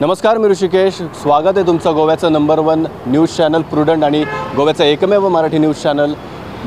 नमस्कार 0.00 0.38
मी 0.38 0.48
ऋषिकेश. 0.48 0.94
स्वागत 1.20 1.56
आहे 1.56 1.66
तुमचं 1.66 1.94
गोव्याचं 1.94 2.32
number 2.32 2.58
one 2.60 2.84
news 3.06 3.36
channel 3.36 3.62
Prudent 3.70 4.04
आणि 4.04 4.22
गोव्याचं 4.56 4.84
एकमेव 4.84 5.28
मराठी 5.28 5.58
न्यूज 5.58 5.76
चॅनल 5.82 6.12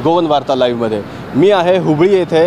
गोवन 0.04 0.26
वार्ता 0.28 0.56
लाईव्हमध्ये 0.56 1.02
मी 1.36 1.52
आहे 1.52 1.78
हुबळी 1.78 2.10
येथे. 2.14 2.44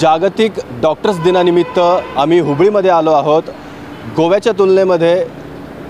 जागतिक 0.00 0.58
डॉक्टर्स 0.82 1.22
दिनानिमित्त 1.24 1.78
आम्ही 1.78 2.40
हुबळीमध्ये 2.40 2.90
आलो 2.90 3.10
आहोत. 3.10 3.42
गोव्याच्या 4.16 4.52
तुलनेमध्ये 4.58 5.24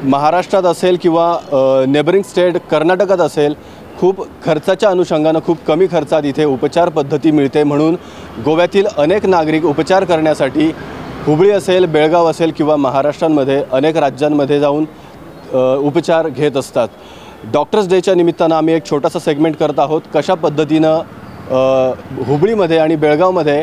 महाराष्ट्रात 0.04 0.65
असेल 0.65 0.97
किंवा 1.03 1.85
नेबरिंग 1.89 2.23
स्टेट 2.23 2.57
कर्नाटकात 2.71 3.21
असेल 3.21 3.55
खूप 4.01 4.21
खर्चाच्या 4.45 4.91
अनुषंगानं 4.91 5.41
खूप 5.47 5.65
कमी 5.67 5.87
खर्चात 5.93 6.25
इथे 6.25 6.45
उपचार 6.45 6.89
पद्धती 6.89 7.31
मिळते 7.31 7.63
म्हणून 7.65 7.97
गोव्यातील 8.45 8.87
अनेक 8.99 9.27
नागरिक 9.27 9.65
उपचार 9.67 10.05
करण्यासाठी 10.05 10.71
हुबळी 11.27 11.51
असेल 11.51 11.85
बेळगाव 11.93 12.27
असेल 12.31 12.53
किंवा 12.56 12.74
महाराष्ट्रांमध्ये 12.77 13.63
अनेक 13.72 13.97
राज्यांमध्ये 13.97 14.58
जाऊन 14.61 14.85
उपचार 15.87 16.29
घेत 16.29 16.57
असतात. 16.57 16.89
डॉक्टर्स 17.52 17.89
डेच्या 17.89 18.15
निमित्तानं 18.15 18.55
आम्ही 18.55 18.75
एक 18.75 18.85
छोटासा 18.91 19.19
सेगमेंट 19.19 19.57
करत 19.57 19.79
आहोत. 19.79 20.02
कशा 20.15 20.35
पद्धतीनं 20.35 22.23
हुबळीमध्ये 22.27 22.79
आणि 22.79 22.97
बेळगावमध्ये 22.97 23.62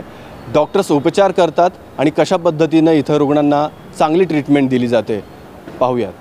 डॉक्टर्स 0.54 0.92
उपचार 0.92 1.32
करतात 1.32 1.70
आणि 2.00 2.10
कशा 2.18 2.38
पद्धतीनं 2.38 2.92
इथं 2.92 3.18
रुग्णांना 3.18 3.68
चांगली 4.00 4.24
ट्रीटमेंट 4.26 4.70
दिली 4.70 4.88
जाते 4.88 5.24
पाहूयात. 5.80 6.14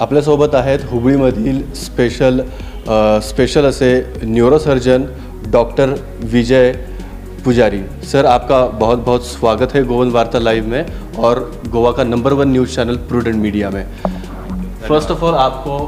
आपल्यासोबत 0.00 0.54
आहेत 0.54 0.78
हुबळीमधील 0.90 1.62
स्पेशल 1.74 2.40
अ, 2.40 3.18
स्पेशल 3.22 3.64
असे 3.64 3.88
neurosurgeon 4.22 5.04
doctor 5.50 5.94
Vijay 6.24 6.72
Pujari. 7.44 7.80
Sir 8.06 8.24
आपका 8.24 8.66
बहुत 8.66 8.98
बहुत 8.98 9.26
स्वागत 9.26 9.74
है 9.74 9.82
गोवन 9.82 10.10
वार्ता 10.10 10.38
लाइव 10.38 10.66
में 10.66 10.84
और 11.18 11.40
गोवा 11.72 11.92
का 11.92 12.04
number 12.04 12.32
one 12.32 12.48
news 12.48 12.74
channel 12.76 12.96
Prudent 13.08 13.36
media 13.36 13.70
में. 13.70 13.84
फ़र्स्ट 14.88 15.10
ऑफ़ 15.10 15.24
ऑल 15.24 15.34
आपको 15.34 15.78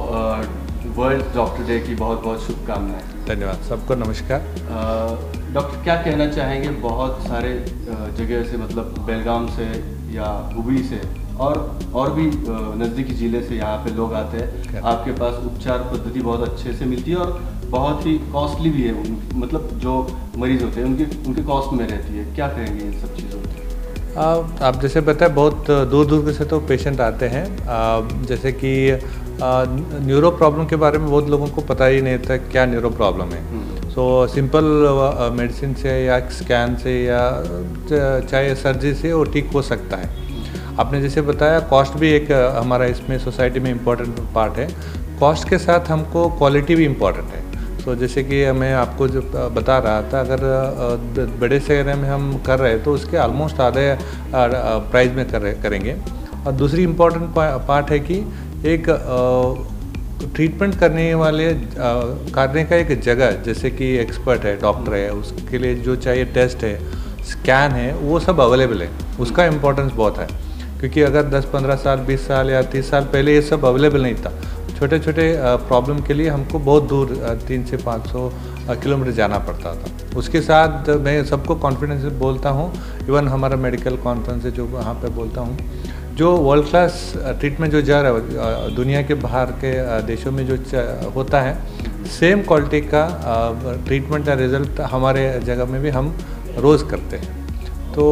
वर्ल्ड 0.96 1.22
डॉक्टर 1.34 1.64
डे 1.64 1.78
की 1.80 1.94
बहुत 1.94 2.22
बहुत 2.24 2.46
शुभकामनाएँ. 2.46 3.02
धन्यवाद 3.28 3.62
सबको 3.68 3.94
नमस्कार. 3.94 4.40
अ, 4.40 5.54
डॉक्टर 5.54 5.82
क्या 5.84 5.96
कहना 6.02 6.26
चाहेंगे 6.26 6.68
बहुत 6.68 7.22
सारे 7.28 7.48
अ, 7.48 7.94
जगह 8.18 8.42
से 8.42 8.56
मतलब 8.56 9.04
बेलगाम 9.06 9.46
से 9.46 9.70
या 10.16 10.52
हुबली 10.56 10.82
से? 10.82 11.27
और 11.40 11.58
और 11.94 12.12
भी 12.12 12.26
नज़दीकी 12.26 13.14
ज़िले 13.14 13.42
से 13.42 13.56
यहाँ 13.56 13.76
पे 13.84 13.94
लोग 13.96 14.14
आते 14.14 14.38
हैं। 14.38 14.80
आपके 14.82 15.12
पास 15.20 15.34
उपचार 15.44 15.78
पद्धति 15.92 16.20
बहुत 16.20 16.48
अच्छे 16.48 16.72
से 16.72 16.84
मिलती 16.86 17.10
है 17.10 17.16
और 17.16 17.38
बहुत 17.66 18.06
ही 18.06 18.16
कॉस्टली 18.32 18.70
भी 18.70 18.82
है। 18.82 18.94
मतलब 19.36 19.70
जो 19.82 19.94
मरीज़ 20.38 20.64
होते 20.64 20.80
हैं 20.80 20.86
उनके 20.86 21.04
उनके 21.28 21.42
कॉस्ट 21.44 21.72
में 21.72 21.86
रहती 21.86 22.16
है। 22.16 22.34
क्या 22.34 22.48
कहेंगे 22.48 22.84
इन 22.84 22.92
सब 23.00 23.14
चीज़ों 23.16 23.40
पे? 23.40 23.66
आ, 24.16 24.24
आप 24.66 24.80
जैसे 24.82 25.00
बताए 25.02 25.28
बहुत 25.30 25.70
दूर 25.90 26.06
दूर 26.06 26.32
से 26.32 26.44
तो 26.44 26.60
पेशेंट 26.68 27.00
आते 27.00 27.26
हैं। 27.28 27.46
आ, 27.68 28.00
जैसे 28.26 28.52
कि 28.54 28.74
न्यूरो 29.40 30.30
प्रॉब्लम 30.30 30.66
के 30.66 30.76
बारे 30.76 30.98
में 30.98 31.08
बहुत 31.10 31.28
लोगों 31.30 31.46
को 31.48 31.62
पता 31.64 31.86
ही 31.86 32.00
नहीं 32.02 32.18
था 32.20 32.36
क्या 32.46 32.64
न्यूरो 32.66 32.90
प्रॉब्लम 32.92 33.32
है। 33.32 33.90
सो 33.90 34.26
सिंपल 34.26 34.64
मेडिसिन 35.34 35.74
से 35.74 35.90
या 36.04 36.18
स्कैन 36.30 36.76
से 36.76 37.02
या 37.04 37.20
चाहे 37.90 38.54
सर्जरी 38.56 38.94
से 38.94 39.12
वो 39.12 39.24
ठीक 39.26 39.50
हो 39.54 39.62
सकता 39.64 39.96
है। 39.96 40.26
आपने 40.78 41.00
जैसे 41.02 41.22
बताया 41.22 41.60
कॉस्ट 41.70 41.94
भी 41.98 42.10
एक 42.12 42.30
हमारा 42.56 42.84
इसमें 42.86 43.18
सोसाइटी 43.18 43.60
में 43.60 43.70
इम्पोर्टेंट 43.70 44.18
पार्ट 44.34 44.58
है। 44.58 44.68
कॉस्ट 45.20 45.48
के 45.48 45.58
साथ 45.58 45.88
हमको 45.90 46.28
क्वालिटी 46.30 46.74
भी 46.74 46.84
इम्पोर्टेंट 46.84 47.28
है। 47.28 47.82
तो 47.84 47.94
जैसे 47.96 48.22
कि 48.24 48.44
मैं 48.52 48.72
आपको 48.74 49.08
जो 49.08 49.20
बता 49.54 49.78
रहा 49.78 50.02
था, 50.02 50.20
अगर 50.20 51.36
बड़े 51.40 51.60
शहर 51.60 51.96
में 51.96 52.08
हम 52.08 52.36
कर 52.46 52.58
रहे 52.58 52.72
हैं 52.72 52.82
तो 52.84 52.92
उसके 52.94 53.16
ऑलमोस्ट 53.16 53.60
आधे 53.60 53.96
प्राइस 54.32 55.12
में 55.12 55.24
कर 55.30 55.52
करेंगे। 55.62 55.96
और 56.46 56.52
दूसरी 56.54 56.82
इम्पोर्टेंट 56.82 57.30
पार्ट 57.68 57.90
है 57.90 57.98
कि 58.00 58.18
एक 58.66 58.86
ट्रीटमेंट 60.34 60.78
करने 60.80 61.12
वाले 61.14 61.52
करने 62.34 62.64
का 62.64 62.76
एक 62.76 63.00
जगह, 63.00 63.30
जैसे 63.42 63.70
कि 63.70 63.94
एक्सपर्ट 63.98 64.44
है 64.44 64.60
डॉक्टर 64.60 64.94
है, 64.94 65.10
उसके 65.12 65.58
लिए 65.58 65.74
जो 65.76 65.96
चाहिए 65.96 66.24
टेस्ट 66.34 66.64
है 66.64 66.78
स्कैन 67.26 67.72
है, 67.72 67.92
वो 67.94 68.20
सब 68.20 68.40
अवेलेबल 68.40 68.82
है। 68.82 68.90
उसका 69.20 69.44
इम्पोर्टेंस 69.46 69.92
बहुत 69.92 70.18
है। 70.18 70.26
क्योंकि 70.80 71.02
अगर 71.02 71.28
10-15 71.30 71.76
साल 71.76 72.04
20 72.06 72.26
साल 72.28 72.50
या 72.50 72.62
30 72.70 72.90
साल 72.90 73.04
पहले 73.12 73.34
ये 73.34 73.42
सब 73.42 73.64
अवेलेबल 73.64 74.02
नहीं 74.02 74.14
था 74.14 74.32
छोटे 74.78 74.98
छोटे 74.98 75.32
प्रॉब्लम 75.68 76.00
के 76.00 76.14
लिए 76.14 76.28
हमको 76.28 76.58
बहुत 76.58 76.88
दूर 76.88 77.14
तीन 77.48 77.64
से 77.64 77.76
पाँच 77.76 78.06
सौ 78.06 78.28
किलोमीटर 78.72 79.12
जाना 79.12 79.38
पड़ता 79.38 79.74
था। 79.74 80.18
उसके 80.18 80.40
साथ 80.40 80.88
मैं 80.98 81.24
सबको 81.24 81.54
कॉन्फिडेंस 81.56 82.02
से 82.02 82.08
बोलता 82.18 82.50
हूँ 82.50 82.72
इवन 83.08 83.28
हमारा 83.28 83.56
मेडिकल 83.56 83.96
कॉन्फ्रेंस 83.96 84.44
है 84.44 84.50
जो 84.50 84.66
वहाँ 84.66 84.94
पर 84.94 85.08
बोलता 85.10 85.40
हूँ, 85.40 85.56
जो 86.14 86.30
वर्ल्ड 86.36 86.68
क्लास 86.68 87.12
ट्रीटमेंट 87.16 87.72
जो 87.72 87.80
जा 87.82 88.00
रहा 88.00 88.12
है 88.12 88.74
दुनिया 88.74 89.02
के 89.02 89.14
बाहर 89.16 89.50
के 89.64 89.72
देशों 90.06 90.32
में 90.32 90.46
जो 90.46 90.56
होता 91.14 91.40
है 91.40 91.56
सेम 92.18 92.42
क्वालिटी 92.42 92.80
का 92.94 93.04
ट्रीटमेंट 93.86 94.28
या 94.28 94.34
रिज़ल्ट 94.34 94.80
हमारे 94.90 95.28
जगह 95.44 95.64
में 95.64 95.80
भी 95.82 95.90
हम 95.90 96.14
रोज़ 96.58 96.84
करते 96.84 97.16
हैं। 97.16 97.37
तो 97.98 98.04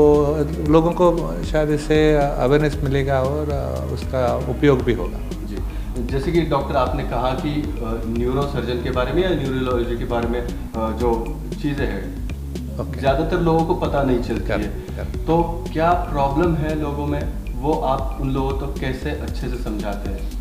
लोगों 0.68 0.92
को 0.92 1.06
शायद 1.46 1.70
इससे 1.70 1.96
अवेयरनेस 2.18 2.76
मिलेगा 2.84 3.20
और 3.22 3.50
उसका 3.94 4.22
उपयोग 4.50 4.82
भी 4.84 4.94
होगा। 4.94 5.18
जी। 5.46 5.56
जैसे 6.12 6.32
कि 6.32 6.40
डॉक्टर 6.52 6.76
आपने 6.76 7.02
कहा 7.04 7.30
कि 7.42 7.52
न्यूरो 8.08 8.42
सर्जन 8.54 8.82
के 8.82 8.90
बारे 8.90 9.12
में 9.12 9.22
या 9.22 9.30
न्यूरोलॉजी 9.34 9.98
के 9.98 10.04
बारे 10.04 10.28
में 10.28 10.40
जो 11.00 11.12
चीज़ें 11.62 11.86
हैं 11.86 12.04
ओके 12.80 13.00
ज़्यादातर 13.00 13.40
लोगों 13.40 13.64
को 13.66 13.74
पता 13.86 14.02
नहीं 14.02 14.22
चलती 14.22 14.52
है. 14.52 15.04
तो 15.26 15.36
क्या 15.72 15.92
प्रॉब्लम 16.10 16.54
है 16.56 16.74
लोगों 16.80 17.06
में? 17.06 17.20
वो 17.60 17.72
आप 17.90 18.18
उन 18.20 18.30
लोगों 18.30 18.58
को 18.58 18.66
कैसे 18.80 19.10
अच्छे 19.10 19.48
से 19.48 19.62
समझाते 19.62 20.10
हैं? 20.10 20.35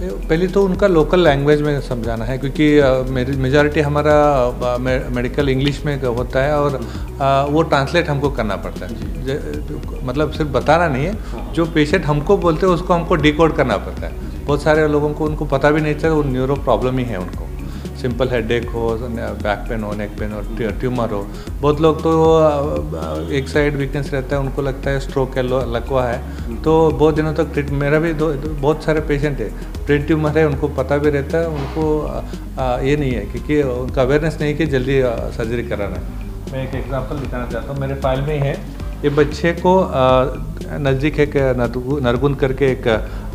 पहले 0.00 0.46
तो 0.48 0.62
उनका 0.64 0.86
लोकल 0.86 1.20
लैंग्वेज 1.20 1.62
में 1.62 1.80
समझाना 1.80 2.24
है 2.24 2.36
क्योंकि 2.38 2.66
मेजॉरिटी 3.38 3.80
हमारा 3.80 4.14
मेडिकल 5.10 5.48
इंग्लिश 5.48 5.84
में 5.86 6.02
होता 6.02 6.42
है 6.42 6.58
और 6.58 6.76
वो 7.52 7.62
ट्रांसलेट 7.62 8.08
हमको 8.08 8.30
करना 8.30 8.56
पड़ता 8.56 8.86
है। 8.86 10.06
मतलब 10.06 10.32
सिर्फ़ 10.32 10.50
बताना 10.52 10.88
नहीं 10.88 11.06
है 11.06 11.52
जो 11.52 11.66
पेशेंट 11.66 12.06
हमको 12.06 12.36
बोलते 12.36 12.66
हैं 12.66 12.72
उसको 12.74 12.94
हमको 12.94 13.16
डिकोड 13.16 13.56
करना 13.56 13.76
पड़ता 13.76 14.06
है। 14.06 14.12
बहुत 14.44 14.62
सारे 14.62 14.86
लोगों 14.88 15.12
को 15.12 15.24
उनको 15.24 15.44
पता 15.46 15.70
भी 15.70 15.80
नहीं 15.80 15.94
चलता 15.94 16.14
वो 16.14 16.22
न्यूरो 16.22 16.54
प्रॉब्लम 16.56 16.98
ही 16.98 17.04
है 17.04 17.18
उनको। 17.18 17.47
सिंपल 18.02 18.28
हेडेक 18.28 18.68
हो 18.70 18.98
बैक 19.42 19.68
पेन 19.68 19.82
हो 19.82 19.92
नेक 19.94 20.10
पेन 20.10 20.32
हो 20.32 20.70
ट्यूमर 20.80 21.10
हो। 21.10 21.26
बहुत 21.60 21.80
लोग 21.80 22.00
तो 22.00 22.12
एक 23.30 23.48
साइड 23.48 23.76
वीकनेस 23.76 24.10
रहता 24.14 24.36
है 24.36 24.42
उनको 24.42 24.62
लगता 24.62 24.90
है 24.90 25.00
स्ट्रोक 25.00 25.36
है 25.36 25.42
लकवा 25.72 26.04
है। 26.04 26.22
तो 26.62 26.90
बहुत 26.90 27.14
दिनों 27.14 27.34
तक 27.34 27.52
ट्रीट 27.52 27.70
मेरा 27.70 27.98
भी 27.98 28.12
दो, 28.12 28.32
दो, 28.32 28.48
बहुत 28.48 28.84
सारे 28.84 29.00
पेशेंट 29.00 29.40
है 29.40 29.48
ब्रेन 29.86 30.02
ट्यूमर 30.02 30.38
है 30.38 30.46
उनको 30.46 30.68
पता 30.68 30.96
भी 30.96 31.10
रहता 31.10 31.38
है 31.38 31.48
उनको 31.48 32.00
अ, 32.58 32.80
ये 32.80 32.96
नहीं 32.96 33.12
है 33.12 33.20
क्योंकि 33.20 33.62
उनका 33.62 34.02
अवेयरनेस 34.02 34.38
नहीं 34.40 34.56
कि 34.56 34.66
जल्दी 34.66 35.02
सर्जरी 35.36 35.62
कराना 35.62 35.96
है। 35.96 36.02
मैं 36.52 36.68
एक 36.68 36.74
एग्जांपल 36.74 37.16
दिखाना 37.16 37.46
चाहता 37.46 37.72
हूँ 37.72 37.80
मेरे 37.80 37.94
फ़ाइल 37.94 38.20
में 38.20 38.34
ही 38.34 38.40
है। 38.40 38.54
ये 39.04 39.10
बच्चे 39.10 39.52
को 39.52 39.90
नज़दीक 40.78 41.20
एक 41.20 41.36
नरगु- 41.36 42.02
नरगुन 42.02 42.34
करके 42.34 42.64
एक 42.64 42.86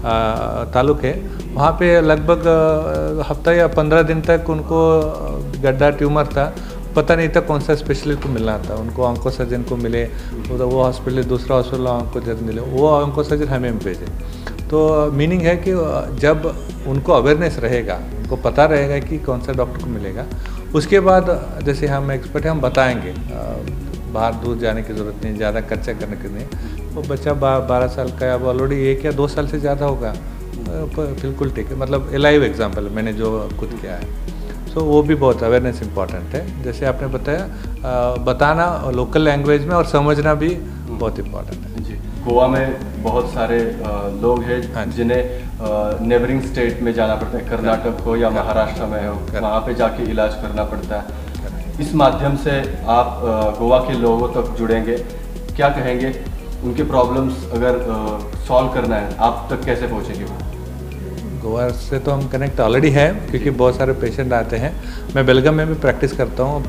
तालुक 0.03 1.03
है। 1.03 1.13
वहाँ 1.53 1.71
पे 1.79 2.00
लगभग 2.01 3.23
हफ़्ता 3.27 3.51
या 3.53 3.67
पंद्रह 3.69 4.01
दिन 4.03 4.21
तक 4.21 4.50
उनको 4.50 4.79
गड्ढा 5.63 5.89
ट्यूमर 5.91 6.27
था। 6.27 6.53
पता 6.95 7.15
नहीं 7.15 7.29
था 7.29 7.39
कौन 7.41 7.59
सा 7.59 7.75
स्पेशलिस्ट 7.75 8.21
को 8.23 8.29
मिलना 8.29 8.57
था। 8.59 8.75
उनको 8.75 9.03
ऑंको 9.03 9.29
सर्जन 9.31 9.63
को 9.63 9.75
मिले 9.77 10.03
तो 10.47 10.67
वो 10.67 10.83
हॉस्पिटल 10.83 11.23
दूसरा 11.23 11.55
हॉस्पिटल 11.55 11.88
ऑंको 11.88 12.21
सर्जन 12.21 12.44
मिले। 12.45 12.61
वो 12.61 12.89
ऑंको 12.89 13.23
सर्जन 13.23 13.47
हमें 13.47 13.79
भेजे। 13.79 14.05
तो 14.69 15.11
मीनिंग 15.11 15.41
है 15.41 15.55
कि 15.57 15.71
जब 16.19 16.53
उनको 16.88 17.13
अवेयरनेस 17.13 17.57
रहेगा, 17.59 17.95
उनको 18.19 18.35
पता 18.39 18.65
रहेगा 18.65 19.00
कि 19.00 19.17
कौन 19.19 19.41
सा 19.41 19.53
डॉक्टर 19.53 19.83
को 19.83 19.89
मिलेगा, 19.89 20.25
उसके 20.75 21.00
बाद 21.00 21.25
जैसे 21.63 21.88
हम 21.88 22.11
एक्सपर्ट 22.11 22.45
हैं, 22.45 22.51
हम 22.51 22.61
बताएँगे। 22.61 23.13
बाहर 24.13 24.33
दूर 24.44 24.57
जाने 24.57 24.81
की 24.83 24.94
ज़रूरत 24.94 25.24
नहीं 25.24 25.36
ज़्यादा 25.38 25.62
खर्चा 25.63 25.94
करने 25.94 26.18
की 26.18 26.33
नहीं। 26.33 26.45
वो 26.94 27.01
बच्चा 27.04 27.33
बा, 27.36 27.57
बारह 27.62 27.88
साल 27.89 28.10
का 28.12 28.25
है 28.25 28.33
अब 28.33 28.45
ऑलरेडी 28.48 28.81
एक 28.88 29.06
या 29.06 29.12
दो 29.13 29.27
साल 29.30 29.48
से 29.48 29.60
ज़्यादा 29.60 29.86
होगा। 29.86 30.13
बिल्कुल 30.68 31.51
ठीक 31.51 31.68
है 31.68 31.77
मतलब 31.77 32.12
लाइव 32.15 32.44
एग्ज़ाम्पल 32.44 32.89
मैंने 32.94 33.13
जो 33.13 33.31
खुद 33.60 33.77
किया 33.81 33.95
है। 33.95 34.71
सो 34.74 34.81
वो 34.83 35.01
भी 35.04 35.15
बहुत 35.18 35.44
अवेयरनेस 35.44 35.81
इंपॉर्टेंट 35.83 36.36
है। 36.36 36.63
जैसे 36.63 36.86
आपने 36.86 37.07
बताया 37.10 38.15
बताना 38.25 38.92
लोकल 38.95 39.21
लैंग्वेज 39.21 39.65
में 39.68 39.75
और 39.75 39.86
समझना 39.88 40.33
भी 40.36 40.50
बहुत 40.89 41.19
इंपॉर्टेंट 41.19 41.65
है। 41.65 41.83
जी 41.83 42.00
गोवा 42.24 42.48
में 42.48 43.04
बहुत 43.04 43.30
सारे 43.33 43.60
लोग 44.21 44.44
हाँ 44.44 44.60
हैं। 44.75 44.89
जिन्हें 44.92 46.07
नेबरिंग 46.07 46.42
स्टेट 46.44 46.81
में 46.81 46.94
जाना 46.94 47.15
पड़ता 47.15 47.38
है 47.38 47.45
कर्नाटक 47.50 48.01
हो 48.06 48.15
या 48.15 48.30
महाराष्ट्र 48.30 48.86
में 48.86 49.07
हो। 49.07 49.15
वहाँ 49.33 49.60
पे 49.62 49.74
जाके 49.75 50.10
इलाज 50.12 50.36
करना 50.42 50.63
पड़ता 50.65 51.00
है। 51.00 51.21
इस 51.81 51.93
माध्यम 51.95 52.35
से 52.37 52.51
आप 52.91 53.21
गोवा 53.59 53.77
के 53.79 53.93
लोगों 53.99 54.27
तक 54.31 54.55
जुड़ेंगे। 54.57 54.97
क्या 55.55 55.69
कहेंगे? 55.69 56.13
उनके 56.63 56.83
प्रॉब्लम्स 56.85 57.51
अगर 57.53 57.79
सॉल्व 58.47 58.67
करना 58.73 58.95
है, 58.95 59.15
आप 59.19 59.47
तक 59.51 59.65
कैसे 59.65 59.87
पहुँचेंगे 59.87 60.25
गोवा 61.41 61.67
से 61.69 61.99
तो 61.99 62.11
हम 62.11 62.27
कनेक्ट 62.29 62.59
ऑलरेडी 62.59 62.89
है, 62.91 63.07
क्योंकि 63.29 63.49
बहुत 63.51 63.75
सारे 63.77 63.93
पेशेंट 63.93 64.33
आते 64.33 64.57
हैं। 64.57 64.71
मैं 65.15 65.25
बेलगम 65.25 65.53
में 65.53 65.67
भी 65.67 65.73
प्रैक्टिस 65.75 66.11
करता 66.17 66.43
हूँ 66.43 66.63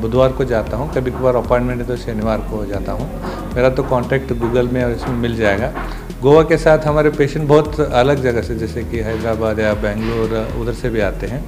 बुधवार 0.00 0.32
को 0.32 0.44
जाता 0.44 0.76
हूँ। 0.76 0.92
कभी 0.94 1.10
कभार 1.10 1.36
अपॉइंटमेंट 1.36 1.80
है 1.80 1.86
तो 1.86 1.96
शनिवार 1.96 2.38
को 2.50 2.64
जाता 2.66 2.92
हूँ। 2.92 3.10
मेरा 3.54 3.70
तो 3.70 3.82
कांटेक्ट 3.84 4.32
गूगल 4.34 4.68
में 4.68 4.82
और 4.84 4.90
इसमें 4.92 5.16
मिल 5.16 5.36
जाएगा। 5.36 5.72
गोवा 6.22 6.42
के 6.42 6.56
साथ 6.58 6.86
हमारे 6.86 7.10
पेशेंट 7.12 7.46
बहुत 7.48 7.80
अलग 7.80 8.22
जगह 8.22 8.42
से, 8.42 8.54
जैसे 8.56 8.84
कि 8.84 9.00
हैदराबाद 9.00 9.58
या 9.58 9.74
बेंगलोर, 9.76 10.60
उधर 10.60 10.72
से 10.74 10.90
भी 10.90 11.00
आते 11.02 11.26
हैं। 11.26 11.44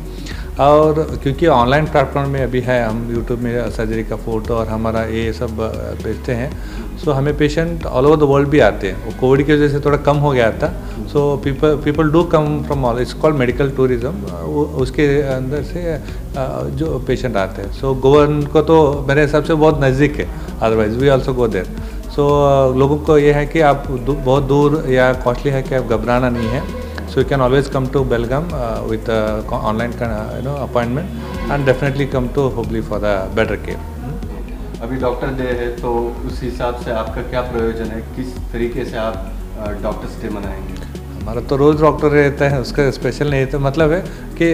और 0.60 1.18
क्योंकि 1.22 1.46
ऑनलाइन 1.46 1.84
प्लेटफॉर्म 1.86 2.30
में 2.30 2.42
अभी 2.42 2.60
है, 2.60 2.82
हम 2.84 3.10
यूट्यूब 3.10 3.40
में 3.40 3.70
सर्जरी 3.70 4.04
का 4.04 4.16
फ़ोटो 4.16 4.54
और 4.54 4.68
हमारा 4.68 5.02
ये 5.06 5.32
सब 5.32 5.56
भेजते 6.02 6.32
हैं। 6.32 6.50
सो 6.98 7.12
हमें 7.12 7.36
patient 7.38 7.84
all 7.86 8.06
over 8.06 8.16
the 8.16 8.28
world 8.30 8.48
भी 8.48 8.60
आते 8.60 8.88
हैं। 8.88 9.04
वो 9.04 9.12
कोविड 9.20 9.46
की 9.46 9.52
वजह 9.52 9.68
से 9.68 9.80
थोड़ा 9.80 9.98
कम 10.06 10.16
हो 10.16 10.30
गया 10.30 10.50
था। 10.52 10.72
So 11.12 11.20
people 11.44 11.76
people 11.84 12.10
do 12.12 12.22
come 12.32 12.62
from 12.64 12.84
all 12.84 13.00
it's 13.00 13.12
called 13.14 13.36
medical 13.36 13.70
tourism 13.76 14.24
उसके 14.82 15.06
अंदर 15.34 15.62
से 15.64 15.98
जो 16.76 16.98
पेशेंट 17.06 17.36
आते 17.36 17.62
हैं। 17.62 17.72
सो 17.72 17.94
गोवन 18.02 18.42
को 18.52 18.62
तो 18.62 19.04
मेरे 19.08 19.22
हिसाब 19.22 19.44
से 19.44 19.54
बहुत 19.54 19.80
नज़दीक 19.84 20.16
है। 20.16 20.28
Otherwise 20.58 20.98
we 20.98 21.08
also 21.08 21.34
go 21.34 21.48
there 21.48 21.66
so 22.10 22.26
लोगों 22.78 22.96
को 23.06 23.18
ये 23.18 23.32
है 23.32 23.46
कि 23.46 23.60
आप 23.62 23.86
बहुत 23.90 24.42
दूर 24.44 24.84
या 24.90 25.12
कॉस्टली 25.24 25.52
है 25.52 25.62
कि 25.62 25.74
आप 25.74 25.88
घबराना 25.88 26.30
नहीं 26.30 26.48
है। 26.48 26.62
So 27.10 27.20
you 27.20 27.26
can 27.26 27.40
always 27.40 27.68
come 27.68 27.86
to 27.90 28.04
Belgaum 28.04 28.52
uh, 28.52 28.86
with 28.86 29.08
a 29.08 29.42
online 29.50 29.92
kind 29.94 30.12
of, 30.12 30.36
you 30.36 30.42
know 30.42 30.56
appointment 30.58 31.08
and 31.50 31.64
definitely 31.64 32.06
come 32.06 32.28
to 32.34 32.50
Hubli 32.50 32.82
for 32.88 32.98
the 32.98 33.14
better 33.34 33.56
care. 33.56 33.80
अभी 34.82 34.96
डॉक्टर 34.96 35.32
डे 35.38 35.46
है 35.60 35.68
तो 35.80 35.92
उस 36.26 36.42
हिसाब 36.42 36.82
से 36.84 36.90
आपका 36.98 37.22
क्या 37.30 37.40
प्रयोजन 37.52 37.90
है 37.94 38.00
किस 38.16 38.36
तरीके 38.52 38.84
से 38.90 38.96
आप 38.96 39.80
डॉक्टर्स 39.82 40.20
डे 40.22 40.28
मनाएँगे 40.34 40.97
हमारा 41.28 41.40
तो 41.48 41.56
रोज़ 41.56 41.80
डॉक्टर 41.80 42.08
रहता 42.08 42.48
है, 42.48 42.60
उसका 42.60 42.90
स्पेशल 42.90 43.30
नहीं 43.30 43.46
तो 43.46 43.58
मतलब 43.60 43.90
है 43.92 44.00
कि 44.38 44.46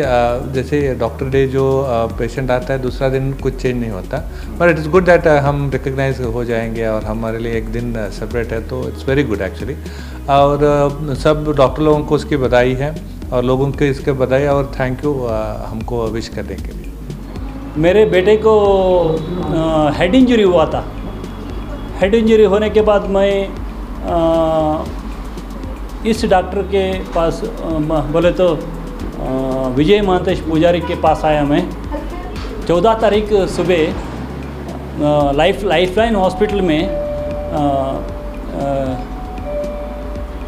जैसे 0.53 0.79
डॉक्टर 1.01 1.27
डे 1.31 1.47
जो 1.49 1.65
पेशेंट 2.19 2.51
आता 2.51 2.73
है, 2.73 2.81
दूसरा 2.83 3.09
दिन 3.09 3.33
कुछ 3.43 3.61
चेंज 3.63 3.77
नहीं 3.81 3.91
होता। 3.91 4.19
बट 4.59 4.79
इज़ 4.79 4.89
गुड 4.91 5.05
दैट 5.07 5.27
हम 5.45 5.71
रिकग्नाइज 5.73 6.21
हो 6.35 6.45
जाएँगे 6.45 6.87
और 6.87 7.05
हमारे 7.05 7.39
लिए 7.39 7.53
एक 7.59 7.69
दिन 7.73 7.95
सेपरेट 8.13 8.53
है 8.53 8.61
तो 8.69 8.83
इट्स 8.89 9.09
वेरी 9.09 9.25
गुड 9.25 9.41
एक्चुअली 9.41 9.75
और 10.31 11.15
सब 11.23 11.53
डॉक्टर 11.57 11.83
लोगों 11.83 12.01
को 12.01 12.15
उसकी 12.15 12.37
बधाई 12.37 12.75
है 12.75 12.95
और 13.33 13.45
लोगों 13.45 13.71
को 13.73 13.85
इसके 13.85 14.13
बधाई 14.25 14.47
और 14.47 14.73
थैंक 14.81 15.05
यू 15.05 15.13
हमको 15.67 16.07
विश 16.09 16.29
करने 16.29 16.57
के 16.57 16.73
लिए। 16.73 16.93
मेरे 17.83 18.05
बेटे 18.07 18.37
को 18.47 18.55
हेड 19.99 20.15
इंजरी 20.15 20.43
हुआ 20.43 20.67
था। 20.67 20.85
हेड 22.01 22.15
इंजरी 22.15 22.45
होने 22.55 22.71
के 22.71 22.83
बाद 22.83 23.09
मैं 23.11 23.33
इस 26.07 26.25
डॉक्टर 26.31 26.63
के 26.73 26.83
पास 27.15 27.41
बोले 28.13 28.31
तो 28.41 28.47
विजय 29.77 30.01
महांतेश 30.03 30.41
पुजारी 30.41 30.81
के 30.81 30.95
पास 31.03 31.25
आया 31.25 31.45
मैं। 31.45 31.63
चौदह 32.69 32.95
तारीख 33.01 33.33
सुबह 33.51 35.33
लाइफ 35.37 35.63
लाइफलाइन 35.65 36.15
हॉस्पिटल 36.17 36.61
में 36.61 36.83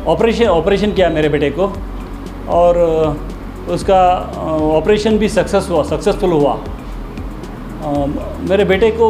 ऑपरेशन 0.06 0.46
ऑपरेशन 0.48 0.92
किया 0.92 1.08
मेरे 1.10 1.28
बेटे 1.28 1.50
को। 1.50 1.72
और 2.52 2.78
उसका 3.70 4.02
ऑपरेशन 4.74 5.18
भी 5.18 5.28
सक्सेस 5.28 5.68
हुआ 5.70 5.82
सक्सेसफुल 5.84 6.32
हुआ। 6.32 6.52
अ, 6.52 7.88
मेरे 8.50 8.64
बेटे 8.64 8.90
को 9.00 9.08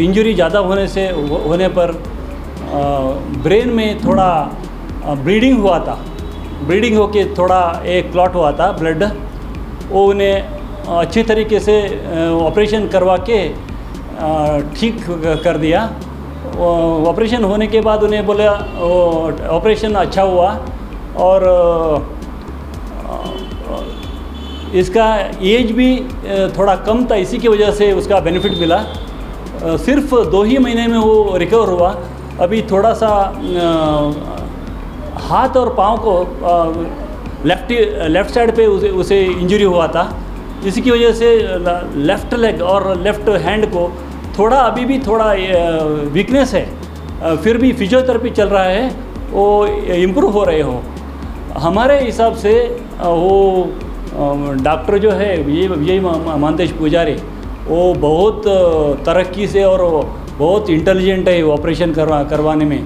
इंजरी 0.00 0.34
ज़्यादा 0.34 0.58
होने 0.60 0.86
से 0.88 1.08
होने 1.46 1.68
पर 1.78 1.90
अ, 1.90 2.80
ब्रेन 3.42 3.68
में 3.70 3.98
थोड़ा 4.04 4.30
ब्लीडिंग 5.04 5.58
हुआ 5.58 5.78
था। 5.78 5.98
ब्लीडिंग 6.66 6.96
होके 6.96 7.24
थोड़ा 7.34 7.60
एक 7.88 8.10
क्लॉट 8.12 8.34
हुआ 8.34 8.52
था 8.52 8.70
ब्लड 8.72 9.02
वो 9.90 10.04
उन्हें 10.10 10.60
अच्छी 10.90 11.22
तरीके 11.22 11.60
से 11.60 11.74
ऑपरेशन 12.40 12.86
करवा 12.88 13.16
के 13.30 13.38
ठीक 14.74 15.04
कर 15.44 15.56
दिया। 15.56 15.82
ऑपरेशन 17.08 17.44
होने 17.44 17.66
के 17.66 17.80
बाद 17.80 18.02
उन्हें 18.02 18.24
बोला 18.26 18.50
ऑपरेशन 19.50 19.94
अच्छा 19.96 20.22
हुआ। 20.22 20.48
और 21.18 21.44
इसका 24.74 25.06
एज 25.44 25.70
भी 25.72 25.96
थोड़ा 26.58 26.74
कम 26.76 27.04
था, 27.06 27.14
इसी 27.16 27.38
की 27.38 27.48
वजह 27.48 27.70
से 27.72 27.92
उसका 27.92 28.20
बेनिफिट 28.20 28.58
मिला। 28.58 28.82
सिर्फ़ 29.78 30.14
दो 30.30 30.42
ही 30.42 30.58
महीने 30.58 30.86
में 30.86 30.98
वो 30.98 31.36
रिकवर 31.36 31.68
हुआ। 31.68 31.94
अभी 32.40 32.62
थोड़ा 32.70 32.92
सा 32.94 33.10
हाथ 35.22 35.56
और 35.56 35.74
पाँव 35.74 35.96
को 35.96 36.18
लेफ़्ट 37.44 37.72
लेफ़्ट 38.10 38.34
साइड 38.34 38.56
पे 38.56 38.66
उसे 38.66 38.88
उसे 38.88 39.22
इंजरी 39.22 39.64
हुआ 39.64 39.86
था। 39.86 40.16
इसी 40.66 40.80
की 40.80 40.90
वजह 40.90 41.12
से 41.12 41.48
लेफ़्ट 41.96 42.34
लेग 42.34 42.62
और 42.62 43.00
लेफ़्ट 43.00 43.28
हैंड 43.28 43.66
को 43.66 43.92
थोड़ा 44.38 44.56
अभी 44.56 44.84
भी 44.84 44.98
थोड़ा 44.98 45.32
वीकनेस 46.12 46.54
है। 46.54 46.82
फिर 47.36 47.56
भी 47.56 47.72
फिजियोथेरेपी 47.72 48.30
चल 48.30 48.48
रहा 48.48 48.62
है, 48.62 48.94
वो 49.30 49.66
इम्प्रूव 49.66 50.30
हो 50.30 50.44
रहे 50.44 50.62
हो। 50.62 50.82
हमारे 51.58 52.00
हिसाब 52.00 52.34
से 52.34 52.80
वो 52.94 53.68
डॉक्टर 54.62 54.98
जो 54.98 55.10
है 55.10 55.42
विजय 55.42 55.68
विजय 55.68 56.00
मा- 56.00 56.38
मानतेश 56.38 56.72
पुजारी, 56.72 57.16
वो 57.68 57.94
बहुत 57.94 58.42
तरक्की 59.06 59.46
से 59.46 59.64
और 59.64 60.04
बहुत 60.38 60.70
इंटेलिजेंट 60.70 61.28
है 61.28 61.42
ऑपरेशन 61.42 61.92
करवा, 61.92 62.24
करवाने 62.24 62.64
में। 62.64 62.84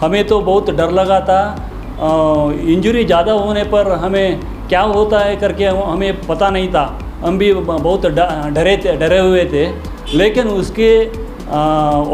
हमें 0.00 0.26
तो 0.26 0.40
बहुत 0.40 0.70
डर 0.70 0.90
लगा 0.90 1.20
था 1.20 1.70
इंजरी 1.98 3.04
ज़्यादा 3.04 3.32
होने 3.34 3.64
पर 3.64 3.90
हमें 3.94 4.40
क्या 4.68 4.80
होता 4.82 5.18
है 5.18 5.36
करके 5.36 5.64
हमें 5.64 6.26
पता 6.26 6.50
नहीं 6.50 6.68
था। 6.68 6.84
हम 7.22 7.38
भी 7.38 7.52
बहुत 7.54 8.06
डरे 8.06 8.76
थे 8.84 8.96
डरे 8.96 9.18
हुए 9.18 9.44
थे। 9.52 9.66
लेकिन 10.14 10.48
उसके 10.50 10.90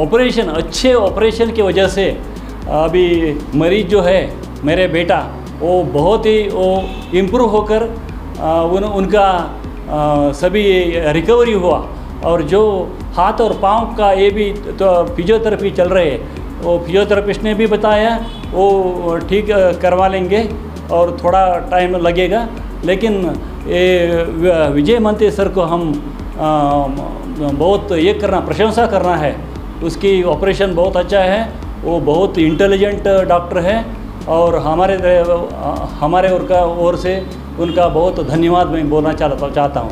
ऑपरेशन 0.03 0.49
अच्छे 0.51 0.93
ऑपरेशन 0.95 1.51
की 1.51 1.63
वजह 1.63 1.89
से 1.89 2.09
अभी 2.71 3.07
मरीज़ 3.55 3.87
जो 3.87 4.01
है 4.03 4.21
मेरे 4.65 4.87
बेटा 4.89 5.19
वो 5.61 5.83
बहुत 5.93 6.27
ही 6.27 6.39
वो 6.51 6.69
इम्प्रूव 7.15 7.51
होकर 7.51 7.83
उन 8.73 8.85
उनका 8.85 9.27
आ, 9.91 10.33
सभी 10.33 10.65
रिकवरी 11.13 11.53
हुआ। 11.55 11.79
और 12.25 12.43
जो 12.45 12.63
हाथ 13.15 13.41
और 13.41 13.53
पाँव 13.63 13.95
का 13.99 14.11
ये 14.13 14.29
भी 14.31 14.51
तो 14.79 14.91
फिजियोथेरेपी 15.07 15.71
चल 15.71 15.89
रहे 15.89 16.11
हैं 16.11 16.42
वो 16.63 16.79
फिजियोथेरेपिस्ट 16.79 17.43
ने 17.43 17.55
भी 17.55 17.67
बताया, 17.69 18.17
वो 18.53 19.17
ठीक 19.29 19.47
करवा 19.83 20.09
लेंगे 20.09 20.49
और 20.93 21.17
थोड़ा 21.25 21.45
टाइम 21.71 21.97
लगेगा। 21.99 22.47
लेकिन 22.85 23.15
ये 23.69 24.23
विजय 24.71 24.99
मंत्री 24.99 25.31
सर 25.31 25.49
को 25.49 25.63
हम 25.65 25.93
बहुत 27.39 27.93
ये 27.95 28.13
करना, 28.15 28.41
प्रशंसा 28.41 28.87
करना 28.87 29.17
है। 29.17 29.35
उसकी 29.85 30.23
ऑपरेशन 30.25 30.75
बहुत 30.75 30.97
अच्छा 30.97 31.21
है, 31.21 31.49
वो 31.85 31.99
बहुत 32.03 32.39
इंटेलिजेंट 32.39 33.09
डॉक्टर 33.29 33.59
है 33.61 33.85
और 34.29 34.57
हमारे 34.63 34.97
हमारे 36.01 36.29
और 36.29 36.47
का 36.47 36.65
ओर 36.81 36.97
से 36.97 37.15
उनका 37.61 37.89
बहुत 37.91 38.21
धन्यवाद 38.29 38.69
मैं 38.69 38.89
बोलना 38.91 39.13
चाहता 39.15 39.49
चाहता 39.51 39.81
हूँ। 39.81 39.91